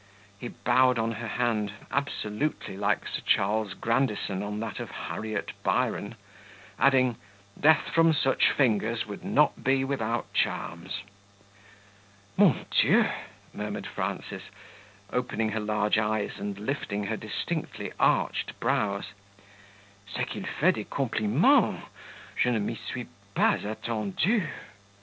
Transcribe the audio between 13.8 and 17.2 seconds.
Frances, opening her large eyes and lifting her